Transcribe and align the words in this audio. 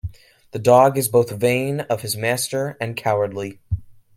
The 0.49 0.57
dog 0.57 0.97
is 0.97 1.07
both 1.07 1.29
vain 1.29 1.81
of 1.81 2.01
his 2.01 2.17
master 2.17 2.75
and 2.81 2.97
cowardly. 2.97 3.59